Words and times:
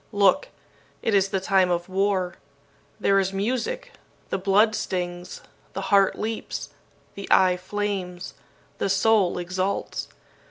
"Look! 0.11 0.47
It 1.03 1.13
is 1.13 1.29
the 1.29 1.39
time 1.39 1.69
of 1.69 1.87
war. 1.87 2.33
There 2.99 3.19
is 3.19 3.31
music. 3.31 3.91
The 4.31 4.39
blood 4.39 4.73
stings. 4.73 5.41
The 5.73 5.93
heart 5.93 6.17
leaps. 6.17 6.69
The 7.13 7.27
eye 7.29 7.55
flames. 7.55 8.33
The 8.79 8.89
soul 8.89 9.37
exults. 9.37 10.07